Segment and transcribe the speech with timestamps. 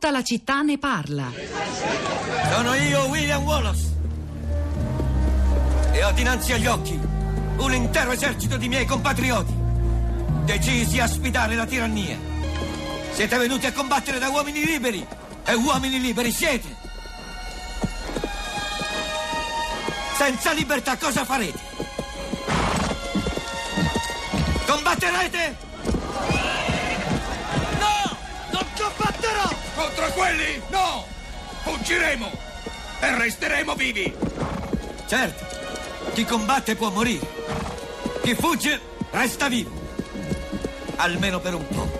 [0.00, 1.30] Tutta la città ne parla.
[2.50, 3.84] Sono io, William Wallace.
[5.92, 6.98] E ho dinanzi agli occhi
[7.58, 9.52] un intero esercito di miei compatrioti,
[10.46, 12.16] decisi a sfidare la tirannia.
[13.12, 15.06] Siete venuti a combattere da uomini liberi,
[15.44, 16.74] e uomini liberi siete.
[20.16, 21.60] Senza libertà cosa farete?
[24.66, 25.56] Combatterete?
[29.80, 30.60] Contro quelli?
[30.68, 31.06] No!
[31.62, 32.30] Fuggiremo!
[33.00, 34.14] E resteremo vivi!
[35.06, 35.46] Certo,
[36.12, 37.26] chi combatte può morire.
[38.22, 38.78] Chi fugge
[39.10, 39.70] resta vivo.
[40.96, 41.90] Almeno per un po'.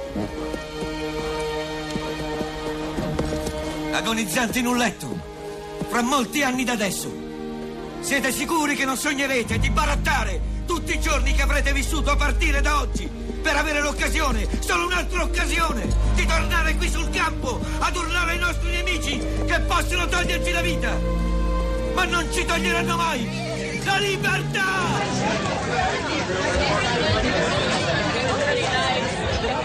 [3.93, 5.19] Agonizzanti in un letto,
[5.89, 7.11] fra molti anni da adesso.
[8.01, 10.39] Siete sicuri che non sognerete di barattare
[10.71, 13.11] tutti i giorni che avrete vissuto a partire da oggi
[13.43, 18.71] per avere l'occasione, solo un'altra occasione, di tornare qui sul campo ad urlare ai nostri
[18.71, 20.97] nemici che possono toglierci la vita?
[21.93, 23.29] Ma non ci toglieranno mai
[23.85, 24.69] la libertà!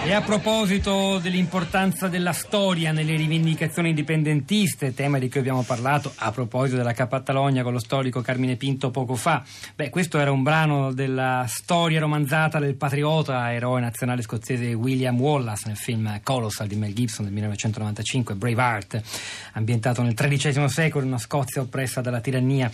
[0.06, 6.32] E a proposito dell'importanza della storia nelle rivendicazioni indipendentiste, tema di cui abbiamo parlato a
[6.32, 9.44] proposito della Capatalonia con lo storico Carmine Pinto poco fa,
[9.76, 15.64] beh, questo era un brano della storia romanzata del patriota eroe nazionale scozzese William Wallace
[15.66, 19.02] nel film Colossal di Mel Gibson del 1995, Braveheart,
[19.54, 22.70] ambientato nel XIII secolo in una Scozia oppressa dalla tirannia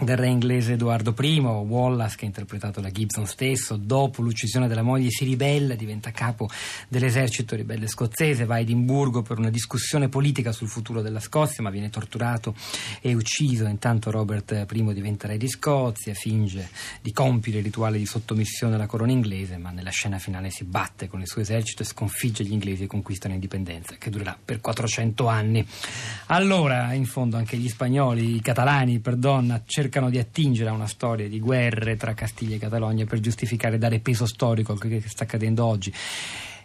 [0.00, 4.82] del re inglese Edoardo I, Wallace che ha interpretato la Gibson stesso, dopo l'uccisione della
[4.82, 6.48] moglie si ribella, diventa capo
[6.86, 11.70] dell'esercito ribelle scozzese, va a Edimburgo per una discussione politica sul futuro della Scozia, ma
[11.70, 12.54] viene torturato
[13.00, 13.66] e ucciso.
[13.66, 16.68] Intanto Robert I diventa re di Scozia, finge
[17.02, 21.08] di compiere il rituale di sottomissione alla corona inglese, ma nella scena finale si batte
[21.08, 25.26] con il suo esercito e sconfigge gli inglesi e conquista l'indipendenza, che durerà per 400
[25.26, 25.66] anni.
[26.26, 30.86] Allora, in fondo anche gli spagnoli, i catalani, perdona, cercano cercano di attingere a una
[30.86, 35.00] storia di guerre tra Castiglia e Catalogna per giustificare e dare peso storico a quello
[35.00, 35.92] che sta accadendo oggi.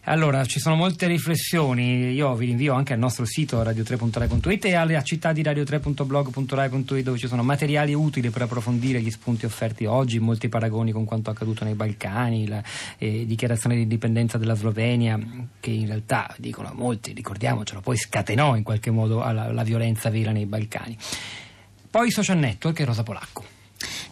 [0.05, 5.01] Allora, ci sono molte riflessioni, io vi rinvio anche al nostro sito radio3.rai.it e alla
[5.01, 10.49] città di radio3.blog.rai.it dove ci sono materiali utili per approfondire gli spunti offerti oggi, molti
[10.49, 12.61] paragoni con quanto accaduto nei Balcani, la
[12.97, 15.17] eh, dichiarazione di indipendenza della Slovenia
[15.61, 20.31] che in realtà, dicono molti, ricordiamocelo, poi scatenò in qualche modo la, la violenza vera
[20.31, 20.97] nei Balcani.
[21.93, 23.62] Poi social network e Rosa Polacco.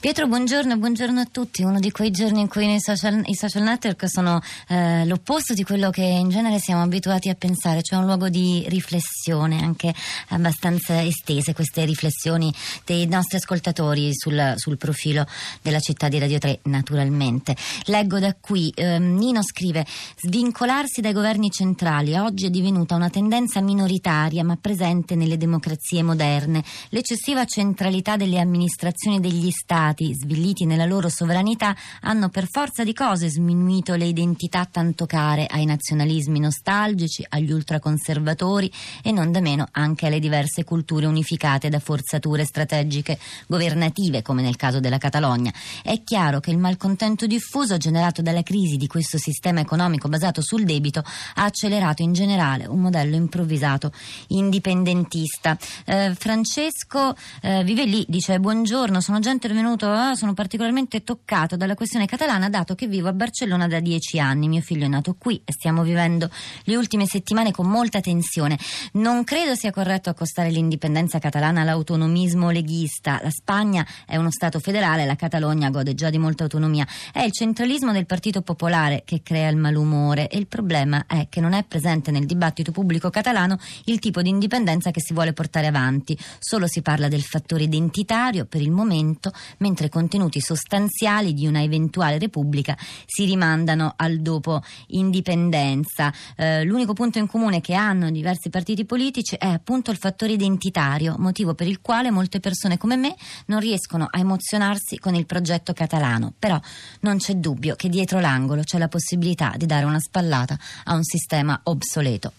[0.01, 1.61] Pietro, buongiorno, buongiorno a tutti.
[1.61, 5.91] Uno di quei giorni in cui social, i social network sono eh, l'opposto di quello
[5.91, 9.93] che in genere siamo abituati a pensare, cioè un luogo di riflessione, anche
[10.29, 12.51] abbastanza estese queste riflessioni
[12.83, 15.23] dei nostri ascoltatori sul, sul profilo
[15.61, 17.55] della città di Radio 3, naturalmente.
[17.83, 19.85] Leggo da qui, eh, Nino scrive,
[20.17, 26.63] svincolarsi dai governi centrali oggi è divenuta una tendenza minoritaria ma presente nelle democrazie moderne.
[26.89, 32.93] L'eccessiva centralità delle amministrazioni degli stati stati, svilliti nella loro sovranità, hanno per forza di
[32.93, 38.71] cose sminuito le identità tanto care ai nazionalismi nostalgici, agli ultraconservatori
[39.03, 44.55] e non da meno anche alle diverse culture unificate da forzature strategiche governative, come nel
[44.55, 45.53] caso della Catalogna.
[45.83, 50.63] È chiaro che il malcontento diffuso generato dalla crisi di questo sistema economico basato sul
[50.63, 51.03] debito
[51.35, 53.91] ha accelerato in generale un modello improvvisato
[54.27, 55.57] indipendentista.
[55.85, 61.57] Eh, Francesco eh, vive lì, dice buongiorno, sono già intervenuto appunto eh, sono particolarmente toccato
[61.57, 64.47] dalla questione catalana dato che vivo a Barcellona da dieci anni.
[64.47, 66.29] Mio figlio è nato qui e stiamo vivendo
[66.65, 68.57] le ultime settimane con molta tensione.
[68.93, 73.19] Non credo sia corretto accostare l'indipendenza catalana all'autonomismo leghista.
[73.23, 76.87] La Spagna è uno Stato federale, la Catalogna gode già di molta autonomia.
[77.11, 81.41] È il centralismo del Partito Popolare che crea il malumore e il problema è che
[81.41, 85.67] non è presente nel dibattito pubblico catalano il tipo di indipendenza che si vuole portare
[85.67, 86.17] avanti.
[86.39, 91.61] Solo si parla del fattore identitario per il momento, mentre mentre contenuti sostanziali di una
[91.61, 96.11] eventuale repubblica si rimandano al dopo indipendenza.
[96.35, 101.15] Eh, l'unico punto in comune che hanno diversi partiti politici è appunto il fattore identitario,
[101.17, 103.15] motivo per il quale molte persone come me
[103.45, 106.33] non riescono a emozionarsi con il progetto catalano.
[106.37, 106.59] Però
[107.01, 111.03] non c'è dubbio che dietro l'angolo c'è la possibilità di dare una spallata a un
[111.03, 112.33] sistema obsoleto.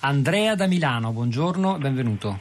[0.00, 2.38] Andrea da Milano, buongiorno, benvenuto.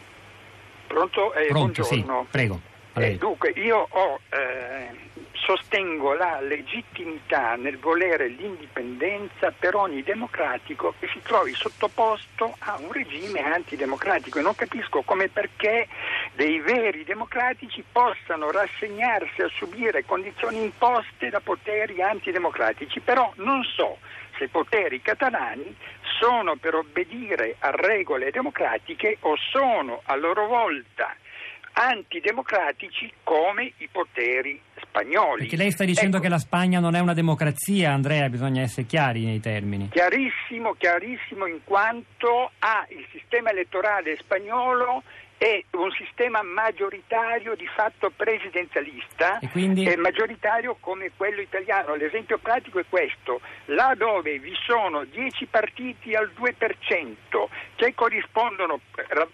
[0.88, 1.34] Pronto?
[1.34, 2.22] Eh, Pronto, buongiorno.
[2.24, 2.76] Sì, prego.
[3.00, 4.90] Eh, dunque, io ho, eh,
[5.34, 12.92] sostengo la legittimità nel volere l'indipendenza per ogni democratico che si trovi sottoposto a un
[12.92, 14.40] regime antidemocratico.
[14.40, 15.88] E non capisco come perché
[16.34, 24.00] dei veri democratici possano rassegnarsi a subire condizioni imposte da poteri antidemocratici, però non so
[24.38, 25.76] se i poteri catalani
[26.20, 31.16] sono per obbedire a regole democratiche o sono a loro volta
[31.78, 35.42] antidemocratici come i poteri spagnoli.
[35.42, 38.88] Perché lei sta dicendo ecco, che la Spagna non è una democrazia, Andrea, bisogna essere
[38.88, 39.90] chiari nei termini.
[39.90, 45.04] Chiarissimo, chiarissimo in quanto ha il sistema elettorale spagnolo
[45.38, 49.96] è un sistema maggioritario di fatto presidenzialista e, quindi...
[49.96, 51.96] maggioritario come quello italiano.
[51.96, 57.16] L'esempio pratico è questo, là dove vi sono 10 partiti al 2%
[57.76, 58.80] che corrispondono,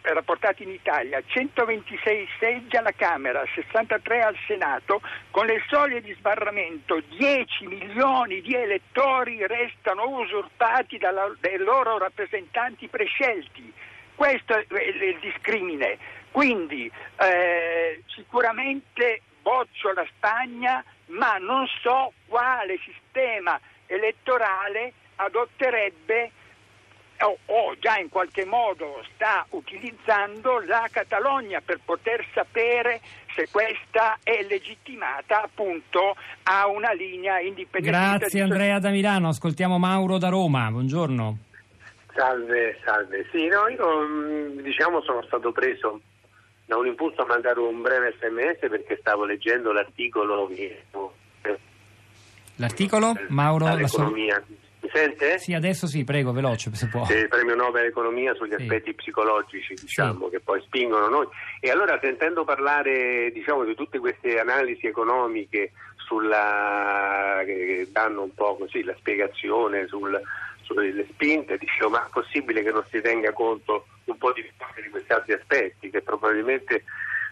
[0.01, 5.01] rapportati in Italia, a 126 seggi alla Camera, 63 al Senato,
[5.31, 13.91] con le soglie di sbarramento 10 milioni di elettori restano usurpati dai loro rappresentanti prescelti.
[14.15, 15.98] Questo è il discrimine.
[16.31, 26.31] Quindi eh, sicuramente boccio la Spagna, ma non so quale sistema elettorale adotterebbe
[27.19, 33.00] o, o, già in qualche modo sta utilizzando la Catalogna per poter sapere
[33.36, 38.18] se questa è legittimata appunto a una linea indipendente.
[38.18, 41.51] Grazie Andrea da Milano, ascoltiamo Mauro da Roma, buongiorno.
[42.15, 43.25] Salve, salve.
[43.31, 46.00] Sì, no, io mm, diciamo sono stato preso
[46.65, 50.83] da un impulso a mandare un breve sms perché stavo leggendo l'articolo che...
[52.56, 53.13] L'articolo?
[53.30, 53.75] Mauro?
[53.75, 54.36] L'economia.
[54.36, 54.44] La
[54.81, 55.39] Mi sente?
[55.39, 57.06] Sì, adesso sì, prego, veloce se può.
[57.10, 58.62] Il premio Nobel Economia sugli sì.
[58.62, 60.31] aspetti psicologici, diciamo, sì.
[60.31, 61.27] che poi spingono noi.
[61.60, 65.71] E allora sentendo parlare, diciamo, di tutte queste analisi economiche
[66.06, 70.21] sulla, che danno un po' così la spiegazione sul,
[70.63, 74.89] sulle spinte, dicevo ma è possibile che non si tenga conto un po' di, di
[74.89, 76.83] questi altri aspetti che probabilmente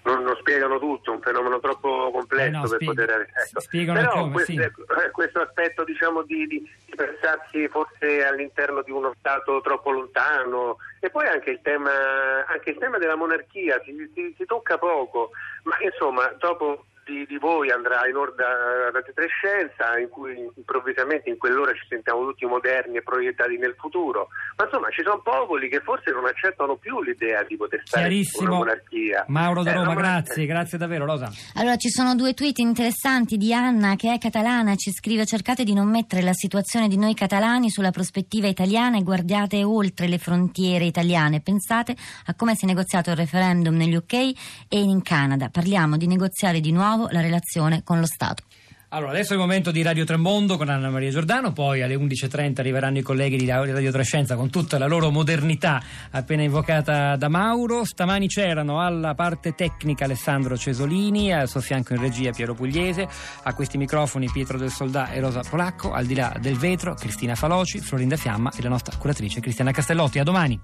[0.03, 3.27] non, non, spiegano tutto, è un fenomeno troppo complesso eh no, per spiega, poter...
[3.33, 3.93] Ecco.
[3.93, 4.59] Però come, questo, sì.
[4.59, 10.77] Eh, questo, aspetto diciamo, di, di, di, pensarsi forse all'interno di uno Stato troppo lontano
[10.99, 11.91] e poi anche il tema,
[12.47, 15.31] anche il tema della monarchia si, si, si tocca poco,
[15.63, 21.37] ma insomma dopo di, di, voi andrà in onda Radio Trescenza, in cui improvvisamente in
[21.37, 24.29] quell'ora ci sentiamo tutti moderni e proiettati nel futuro.
[24.57, 28.25] Ma insomma ci sono popoli che forse non accettano più l'idea di poter stare in
[28.39, 29.25] una monarchia.
[29.27, 31.31] Mauro da eh, Roma, grazie, grazie davvero Rosa.
[31.55, 35.73] Allora ci sono due tweet interessanti di Anna che è catalana, ci scrive cercate di
[35.73, 40.85] non mettere la situazione di noi catalani sulla prospettiva italiana e guardate oltre le frontiere
[40.85, 41.41] italiane.
[41.41, 41.95] Pensate
[42.25, 45.49] a come si è negoziato il referendum negli UK e in Canada.
[45.49, 48.43] Parliamo di negoziare di nuovo nuovo la relazione con lo Stato.
[48.93, 52.59] Allora, adesso è il momento di Radio Tremondo con Anna Maria Giordano, poi alle 11.30
[52.59, 55.81] arriveranno i colleghi di Radio Trescenza con tutta la loro modernità
[56.11, 57.85] appena invocata da Mauro.
[57.85, 63.07] Stamani c'erano alla parte tecnica Alessandro Cesolini, al suo fianco in regia Piero Pugliese,
[63.43, 67.35] a questi microfoni Pietro del Soldà e Rosa Polacco, al di là del vetro Cristina
[67.35, 70.19] Faloci, Florinda Fiamma e la nostra curatrice Cristiana Castellotti.
[70.19, 70.59] A domani.